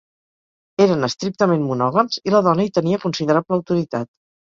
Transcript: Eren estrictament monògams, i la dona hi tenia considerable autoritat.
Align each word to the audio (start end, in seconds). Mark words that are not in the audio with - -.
Eren 0.85 1.07
estrictament 1.07 1.61
monògams, 1.71 2.17
i 2.29 2.33
la 2.37 2.41
dona 2.47 2.65
hi 2.69 2.73
tenia 2.79 3.01
considerable 3.05 3.59
autoritat. 3.59 4.11